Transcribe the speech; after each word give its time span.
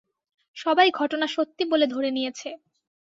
সবাই 0.57 0.87
ঘটনা 0.91 1.25
সত্যি 1.27 1.63
বলে 1.71 1.85
ধরে 1.87 2.09
নিয়েছে। 2.11 2.49